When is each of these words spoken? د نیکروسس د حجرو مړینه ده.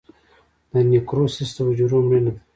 د 0.71 0.73
نیکروسس 0.89 1.49
د 1.55 1.57
حجرو 1.67 1.99
مړینه 2.07 2.31
ده. 2.35 2.41